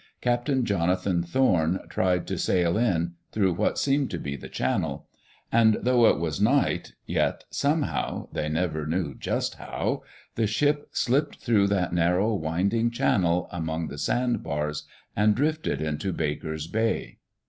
Captain 0.19 0.65
Jonathan 0.65 1.21
Thorn 1.21 1.79
tried 1.87 2.25
to 2.25 2.35
sail 2.35 2.75
in, 2.75 3.13
through 3.31 3.53
what 3.53 3.77
seemed 3.77 4.09
to 4.09 4.17
be 4.17 4.35
the 4.35 4.49
channel. 4.49 5.05
And 5.51 5.77
though 5.79 6.07
it 6.07 6.17
was 6.17 6.41
night, 6.41 6.93
yet 7.05 7.43
somehow— 7.51 8.25
they 8.33 8.49
never 8.49 8.87
knew 8.87 9.13
just 9.13 9.57
how— 9.57 10.01
the 10.37 10.47
ship 10.47 10.87
slipped 10.91 11.35
through 11.35 11.67
that 11.67 11.93
narrow, 11.93 12.33
winding 12.33 12.89
channel 12.89 13.47
among 13.51 13.89
the 13.89 13.99
sand 13.99 14.41
bars, 14.41 14.87
and 15.15 15.35
drifted 15.35 15.83
into 15.83 16.11
Baker's 16.11 16.65
Bay. 16.65 17.19